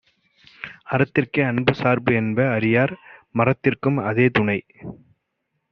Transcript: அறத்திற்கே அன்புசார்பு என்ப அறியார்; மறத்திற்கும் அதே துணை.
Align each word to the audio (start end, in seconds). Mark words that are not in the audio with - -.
அறத்திற்கே 0.91 1.41
அன்புசார்பு 1.43 2.11
என்ப 2.13 2.49
அறியார்; 2.51 2.95
மறத்திற்கும் 3.35 3.99
அதே 4.07 4.27
துணை. 4.29 4.59